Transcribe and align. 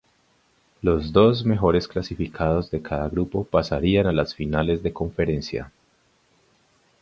Los 0.81 1.13
dos 1.13 1.45
mejores 1.45 1.87
clasificados 1.87 2.71
de 2.71 2.81
cada 2.81 3.07
grupo 3.07 3.43
pasarían 3.43 4.07
a 4.07 4.11
las 4.11 4.33
Finales 4.33 4.81
de 4.81 4.91
Conferencia. 4.91 5.71